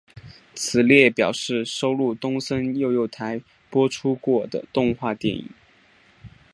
[0.55, 5.47] 此列表示收录东森幼幼台播出过的动画电影。